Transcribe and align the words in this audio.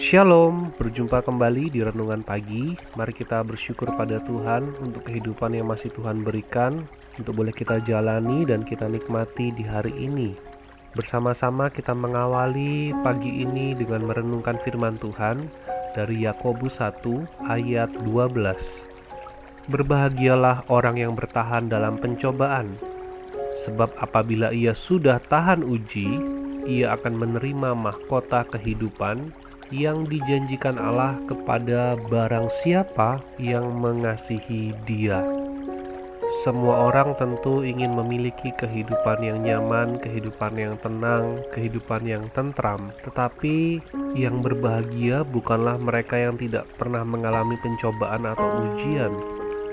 Shalom, 0.00 0.72
berjumpa 0.80 1.20
kembali 1.20 1.76
di 1.76 1.84
renungan 1.84 2.24
pagi. 2.24 2.72
Mari 2.96 3.12
kita 3.12 3.44
bersyukur 3.44 3.92
pada 4.00 4.16
Tuhan 4.24 4.72
untuk 4.80 5.04
kehidupan 5.04 5.52
yang 5.52 5.68
masih 5.68 5.92
Tuhan 5.92 6.24
berikan, 6.24 6.88
untuk 7.20 7.36
boleh 7.36 7.52
kita 7.52 7.84
jalani 7.84 8.48
dan 8.48 8.64
kita 8.64 8.88
nikmati 8.88 9.52
di 9.52 9.60
hari 9.60 9.92
ini. 10.00 10.32
Bersama-sama 10.96 11.68
kita 11.68 11.92
mengawali 11.92 12.96
pagi 13.04 13.44
ini 13.44 13.76
dengan 13.76 14.08
merenungkan 14.08 14.56
firman 14.64 14.96
Tuhan 14.96 15.52
dari 15.92 16.24
Yakobus 16.24 16.80
1 16.80 17.52
ayat 17.52 17.92
12. 18.08 18.88
Berbahagialah 19.68 20.64
orang 20.72 20.96
yang 20.96 21.12
bertahan 21.12 21.68
dalam 21.68 22.00
pencobaan, 22.00 22.72
sebab 23.52 23.92
apabila 24.00 24.48
ia 24.48 24.72
sudah 24.72 25.20
tahan 25.28 25.60
uji, 25.60 26.40
ia 26.64 26.96
akan 26.96 27.20
menerima 27.20 27.76
mahkota 27.76 28.48
kehidupan 28.48 29.28
yang 29.70 30.02
dijanjikan 30.06 30.74
Allah 30.76 31.14
kepada 31.30 31.94
barang 32.10 32.50
siapa 32.50 33.22
yang 33.38 33.70
mengasihi 33.78 34.74
Dia. 34.82 35.22
Semua 36.46 36.86
orang 36.90 37.18
tentu 37.18 37.66
ingin 37.66 37.90
memiliki 37.90 38.54
kehidupan 38.54 39.18
yang 39.18 39.42
nyaman, 39.42 39.98
kehidupan 39.98 40.54
yang 40.54 40.78
tenang, 40.78 41.42
kehidupan 41.50 42.06
yang 42.06 42.30
tentram, 42.30 42.94
tetapi 43.02 43.82
yang 44.14 44.38
berbahagia 44.38 45.26
bukanlah 45.26 45.74
mereka 45.82 46.18
yang 46.22 46.38
tidak 46.38 46.70
pernah 46.78 47.02
mengalami 47.02 47.58
pencobaan 47.58 48.30
atau 48.30 48.46
ujian. 48.46 49.10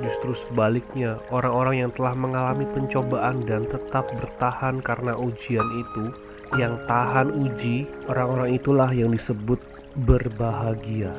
Justru 0.00 0.32
sebaliknya, 0.32 1.20
orang-orang 1.28 1.84
yang 1.84 1.92
telah 1.92 2.16
mengalami 2.16 2.64
pencobaan 2.72 3.44
dan 3.44 3.68
tetap 3.68 4.08
bertahan 4.16 4.80
karena 4.80 5.12
ujian 5.20 5.68
itu, 5.76 6.16
yang 6.56 6.80
tahan 6.88 7.28
uji, 7.28 7.84
orang-orang 8.08 8.56
itulah 8.56 8.88
yang 8.88 9.12
disebut 9.12 9.60
berbahagia. 9.98 11.10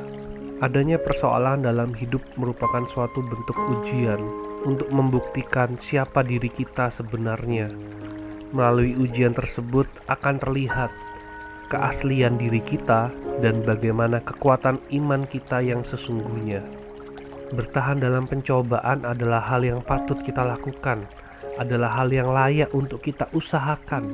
Adanya 0.64 0.96
persoalan 1.00 1.68
dalam 1.68 1.92
hidup 1.92 2.24
merupakan 2.40 2.84
suatu 2.88 3.20
bentuk 3.20 3.56
ujian 3.80 4.20
untuk 4.64 4.88
membuktikan 4.92 5.76
siapa 5.76 6.24
diri 6.24 6.48
kita 6.48 6.88
sebenarnya. 6.88 7.68
Melalui 8.56 8.96
ujian 8.96 9.36
tersebut 9.36 9.88
akan 10.08 10.40
terlihat 10.40 10.92
keaslian 11.68 12.40
diri 12.40 12.64
kita 12.64 13.12
dan 13.44 13.60
bagaimana 13.68 14.24
kekuatan 14.24 14.80
iman 14.96 15.28
kita 15.28 15.60
yang 15.60 15.84
sesungguhnya. 15.84 16.64
Bertahan 17.56 18.00
dalam 18.00 18.28
pencobaan 18.28 19.04
adalah 19.04 19.44
hal 19.44 19.64
yang 19.64 19.80
patut 19.84 20.20
kita 20.24 20.44
lakukan, 20.44 21.04
adalah 21.60 21.92
hal 22.04 22.12
yang 22.12 22.32
layak 22.32 22.72
untuk 22.76 23.04
kita 23.04 23.28
usahakan, 23.36 24.12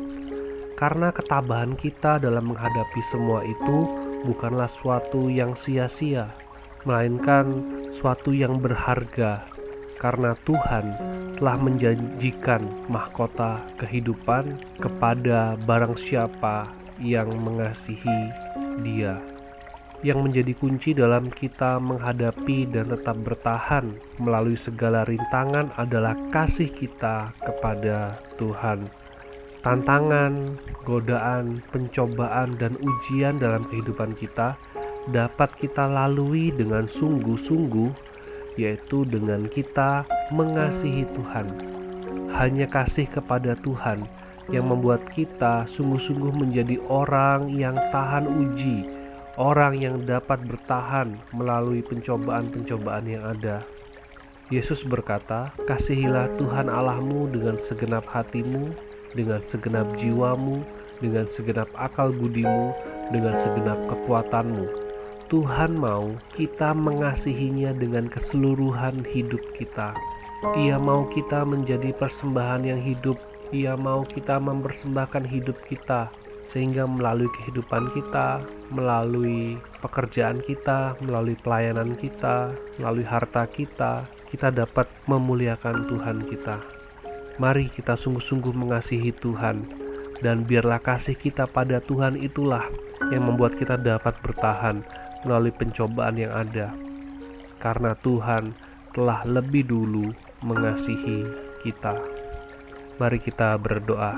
karena 0.78 1.10
ketabahan 1.10 1.74
kita 1.74 2.18
dalam 2.22 2.54
menghadapi 2.54 3.02
semua 3.02 3.44
itu 3.44 4.05
bukanlah 4.26 4.66
suatu 4.66 5.30
yang 5.30 5.54
sia-sia, 5.54 6.34
melainkan 6.84 7.62
suatu 7.94 8.34
yang 8.34 8.58
berharga, 8.58 9.46
karena 10.02 10.34
Tuhan 10.44 10.92
telah 11.38 11.58
menjanjikan 11.62 12.66
mahkota 12.90 13.62
kehidupan 13.78 14.58
kepada 14.82 15.54
barang 15.70 15.94
siapa 15.94 16.74
yang 16.98 17.30
mengasihi 17.46 18.34
Dia. 18.82 19.22
Yang 20.04 20.20
menjadi 20.22 20.54
kunci 20.60 20.92
dalam 20.92 21.32
kita 21.32 21.80
menghadapi 21.80 22.68
dan 22.70 22.92
tetap 22.92 23.16
bertahan 23.26 23.96
melalui 24.20 24.60
segala 24.60 25.08
rintangan 25.08 25.72
adalah 25.80 26.14
kasih 26.30 26.70
kita 26.70 27.32
kepada 27.42 28.20
Tuhan 28.38 28.86
tantangan, 29.66 30.62
godaan, 30.86 31.58
pencobaan, 31.74 32.54
dan 32.62 32.78
ujian 32.78 33.42
dalam 33.42 33.66
kehidupan 33.66 34.14
kita 34.14 34.54
dapat 35.10 35.50
kita 35.58 35.90
lalui 35.90 36.54
dengan 36.54 36.86
sungguh-sungguh, 36.86 37.90
yaitu 38.62 39.02
dengan 39.10 39.50
kita 39.50 40.06
mengasihi 40.30 41.10
Tuhan. 41.18 41.50
Hanya 42.38 42.70
kasih 42.70 43.10
kepada 43.10 43.58
Tuhan 43.58 44.06
yang 44.54 44.70
membuat 44.70 45.02
kita 45.10 45.66
sungguh-sungguh 45.66 46.30
menjadi 46.38 46.78
orang 46.86 47.50
yang 47.50 47.74
tahan 47.90 48.30
uji, 48.30 48.86
orang 49.42 49.82
yang 49.82 50.06
dapat 50.06 50.46
bertahan 50.46 51.18
melalui 51.34 51.82
pencobaan-pencobaan 51.82 53.06
yang 53.10 53.26
ada. 53.26 53.66
Yesus 54.54 54.86
berkata, 54.86 55.50
"Kasihilah 55.66 56.38
Tuhan 56.38 56.70
Allahmu 56.70 57.34
dengan 57.34 57.58
segenap 57.58 58.06
hatimu, 58.06 58.78
dengan 59.16 59.42
segenap 59.42 59.88
jiwamu, 59.98 60.62
dengan 61.00 61.26
segenap 61.26 61.72
akal 61.74 62.12
budimu, 62.12 62.76
dengan 63.10 63.34
segenap 63.34 63.80
kekuatanmu. 63.90 64.68
Tuhan 65.26 65.74
mau 65.74 66.14
kita 66.38 66.78
mengasihinya 66.78 67.74
dengan 67.74 68.06
keseluruhan 68.06 69.02
hidup 69.10 69.42
kita. 69.58 69.98
Ia 70.54 70.78
mau 70.78 71.10
kita 71.10 71.42
menjadi 71.42 71.90
persembahan 71.98 72.70
yang 72.70 72.78
hidup. 72.78 73.18
Ia 73.50 73.74
mau 73.74 74.06
kita 74.06 74.38
mempersembahkan 74.38 75.26
hidup 75.26 75.58
kita 75.66 76.14
sehingga 76.46 76.86
melalui 76.86 77.26
kehidupan 77.42 77.90
kita, 77.98 78.46
melalui 78.70 79.58
pekerjaan 79.82 80.38
kita, 80.46 80.94
melalui 81.02 81.34
pelayanan 81.42 81.98
kita, 81.98 82.54
melalui 82.78 83.02
harta 83.02 83.50
kita, 83.50 84.06
kita 84.30 84.54
dapat 84.54 84.86
memuliakan 85.10 85.90
Tuhan 85.90 86.22
kita. 86.30 86.62
Mari 87.36 87.68
kita 87.68 88.00
sungguh-sungguh 88.00 88.56
mengasihi 88.56 89.12
Tuhan, 89.12 89.68
dan 90.24 90.48
biarlah 90.48 90.80
kasih 90.80 91.20
kita 91.20 91.44
pada 91.44 91.84
Tuhan 91.84 92.16
itulah 92.16 92.64
yang 93.12 93.28
membuat 93.28 93.60
kita 93.60 93.76
dapat 93.76 94.16
bertahan 94.24 94.80
melalui 95.28 95.52
pencobaan 95.52 96.16
yang 96.16 96.32
ada, 96.32 96.72
karena 97.60 97.92
Tuhan 98.00 98.56
telah 98.96 99.28
lebih 99.28 99.68
dulu 99.68 100.16
mengasihi 100.48 101.28
kita. 101.60 102.00
Mari 102.96 103.20
kita 103.20 103.60
berdoa. 103.60 104.16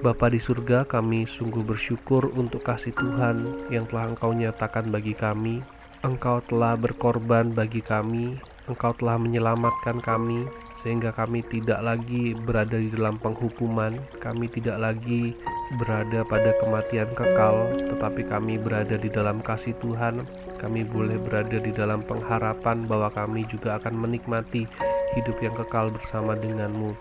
Bapa 0.00 0.32
di 0.32 0.40
surga, 0.40 0.88
kami 0.88 1.28
sungguh 1.28 1.60
bersyukur 1.60 2.32
untuk 2.32 2.64
kasih 2.64 2.96
Tuhan 2.96 3.68
yang 3.68 3.84
telah 3.90 4.14
Engkau 4.14 4.32
nyatakan 4.32 4.88
bagi 4.88 5.12
kami. 5.12 5.60
Engkau 6.06 6.38
telah 6.46 6.78
berkorban 6.78 7.52
bagi 7.52 7.82
kami, 7.82 8.38
Engkau 8.68 8.92
telah 8.92 9.16
menyelamatkan 9.16 9.96
kami, 10.04 10.44
sehingga 10.76 11.08
kami 11.10 11.40
tidak 11.48 11.80
lagi 11.80 12.36
berada 12.36 12.76
di 12.76 12.92
dalam 12.92 13.16
penghukuman, 13.16 13.96
kami 14.20 14.46
tidak 14.52 14.76
lagi 14.76 15.32
berada 15.80 16.20
pada 16.28 16.52
kematian 16.60 17.08
kekal, 17.16 17.72
tetapi 17.88 18.28
kami 18.28 18.60
berada 18.60 19.00
di 19.00 19.08
dalam 19.08 19.40
kasih 19.40 19.72
Tuhan. 19.80 20.22
Kami 20.60 20.84
boleh 20.84 21.16
berada 21.16 21.56
di 21.56 21.72
dalam 21.72 22.04
pengharapan 22.04 22.84
bahwa 22.84 23.08
kami 23.14 23.48
juga 23.48 23.80
akan 23.80 23.94
menikmati 23.94 24.68
hidup 25.16 25.38
yang 25.40 25.54
kekal 25.56 25.88
bersama 25.88 26.36
denganmu. 26.36 26.92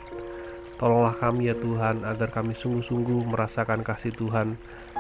Tolonglah 0.78 1.18
kami 1.18 1.50
ya 1.50 1.58
Tuhan 1.58 2.06
agar 2.06 2.30
kami 2.30 2.54
sungguh-sungguh 2.54 3.26
merasakan 3.34 3.82
kasih 3.82 4.14
Tuhan 4.14 4.54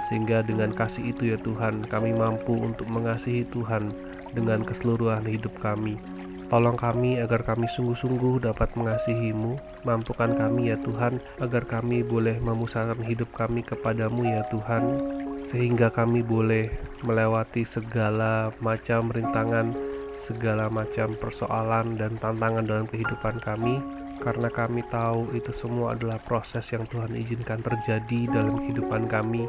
sehingga 0.09 0.41
dengan 0.41 0.73
kasih 0.73 1.13
itu 1.13 1.29
ya 1.29 1.37
Tuhan 1.37 1.85
kami 1.85 2.17
mampu 2.17 2.57
untuk 2.57 2.89
mengasihi 2.89 3.45
Tuhan 3.53 3.93
dengan 4.33 4.65
keseluruhan 4.65 5.29
hidup 5.29 5.53
kami. 5.61 6.16
Tolong 6.47 6.79
kami 6.79 7.19
agar 7.19 7.43
kami 7.43 7.67
sungguh-sungguh 7.67 8.47
dapat 8.47 8.71
mengasihimu. 8.79 9.83
Mampukan 9.83 10.31
kami 10.31 10.71
ya 10.71 10.79
Tuhan, 10.79 11.19
agar 11.43 11.67
kami 11.67 12.07
boleh 12.07 12.39
memusatkan 12.39 13.03
hidup 13.03 13.35
kami 13.35 13.67
kepadamu 13.67 14.23
ya 14.23 14.47
Tuhan. 14.47 14.95
Sehingga 15.43 15.91
kami 15.91 16.23
boleh 16.23 16.71
melewati 17.03 17.67
segala 17.67 18.55
macam 18.63 19.11
rintangan, 19.11 19.75
segala 20.15 20.71
macam 20.71 21.19
persoalan 21.19 21.99
dan 21.99 22.15
tantangan 22.15 22.63
dalam 22.63 22.87
kehidupan 22.87 23.43
kami. 23.43 23.83
Karena 24.23 24.47
kami 24.47 24.87
tahu 24.87 25.35
itu 25.35 25.51
semua 25.51 25.99
adalah 25.99 26.17
proses 26.23 26.63
yang 26.71 26.87
Tuhan 26.87 27.11
izinkan 27.19 27.59
terjadi 27.59 28.31
dalam 28.31 28.55
kehidupan 28.55 29.11
kami 29.11 29.45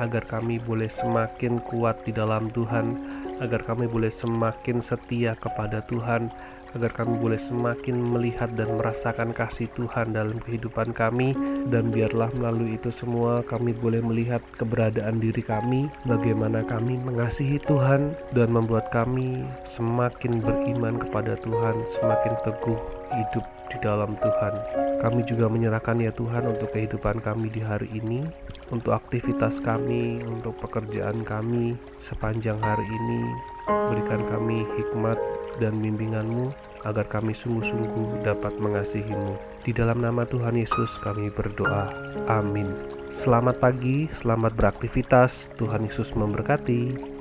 agar 0.00 0.24
kami 0.24 0.56
boleh 0.64 0.88
semakin 0.88 1.60
kuat 1.68 2.00
di 2.08 2.16
dalam 2.16 2.48
Tuhan, 2.48 2.96
agar 3.44 3.60
kami 3.60 3.84
boleh 3.84 4.08
semakin 4.08 4.80
setia 4.80 5.36
kepada 5.36 5.84
Tuhan, 5.92 6.32
agar 6.72 6.90
kami 6.94 7.18
boleh 7.18 7.38
semakin 7.38 7.98
melihat 7.98 8.48
dan 8.54 8.78
merasakan 8.78 9.34
kasih 9.34 9.68
Tuhan 9.76 10.14
dalam 10.14 10.38
kehidupan 10.40 10.94
kami. 10.96 11.34
Dan 11.68 11.92
biarlah 11.92 12.30
melalui 12.38 12.78
itu 12.78 12.88
semua 12.88 13.44
kami 13.44 13.76
boleh 13.76 14.00
melihat 14.00 14.40
keberadaan 14.56 15.20
diri 15.20 15.44
kami 15.44 15.92
bagaimana 16.08 16.64
kami 16.64 16.96
mengasihi 17.02 17.60
Tuhan 17.68 18.16
dan 18.32 18.48
membuat 18.50 18.88
kami 18.94 19.44
semakin 19.68 20.40
beriman 20.40 20.96
kepada 20.96 21.36
Tuhan 21.42 21.84
semakin 22.00 22.34
teguh 22.46 22.80
hidup 23.12 23.59
di 23.70 23.78
dalam 23.80 24.12
Tuhan. 24.18 24.54
Kami 25.00 25.24
juga 25.24 25.48
menyerahkan 25.48 25.96
ya 26.02 26.12
Tuhan 26.12 26.44
untuk 26.50 26.74
kehidupan 26.76 27.24
kami 27.24 27.48
di 27.48 27.62
hari 27.64 27.88
ini, 27.94 28.26
untuk 28.68 28.98
aktivitas 28.98 29.62
kami, 29.62 30.20
untuk 30.26 30.58
pekerjaan 30.60 31.24
kami 31.24 31.78
sepanjang 32.02 32.58
hari 32.60 32.84
ini. 32.84 33.20
Berikan 33.66 34.26
kami 34.28 34.66
hikmat 34.76 35.16
dan 35.62 35.78
bimbinganmu 35.78 36.50
agar 36.84 37.06
kami 37.08 37.36
sungguh-sungguh 37.36 38.24
dapat 38.24 38.56
mengasihimu. 38.56 39.36
Di 39.60 39.76
dalam 39.76 40.00
nama 40.00 40.24
Tuhan 40.24 40.56
Yesus 40.56 40.96
kami 41.04 41.28
berdoa. 41.32 41.92
Amin. 42.28 42.68
Selamat 43.12 43.60
pagi, 43.60 44.08
selamat 44.16 44.56
beraktivitas. 44.56 45.52
Tuhan 45.60 45.84
Yesus 45.84 46.16
memberkati. 46.16 47.19